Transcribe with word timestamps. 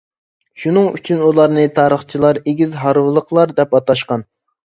شۇنىڭ 0.61 0.87
ئۈچۈن 0.99 1.19
ئۇلارنى 1.25 1.65
تارىخچىلار 1.75 2.41
ئېگىز 2.53 2.79
ھارۋىلىقلار 2.85 3.55
دەپ 3.61 3.77
ئاتاشقان. 3.81 4.27